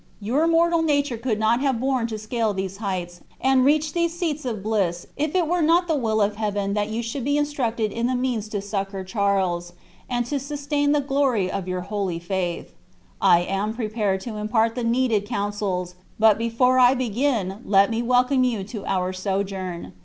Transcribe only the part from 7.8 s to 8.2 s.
in the